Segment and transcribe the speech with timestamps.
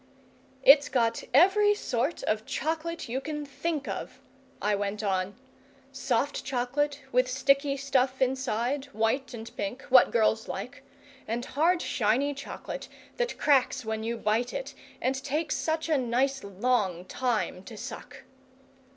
[0.63, 4.19] "It's got every sort of chocolate you can think of,"
[4.59, 5.35] I went on:
[5.91, 10.83] "soft chocolate, with sticky stuff inside, white and pink, what girls like;
[11.27, 12.87] and hard shiny chocolate,
[13.17, 18.23] that cracks when you bite it, and takes such a nice long time to suck!"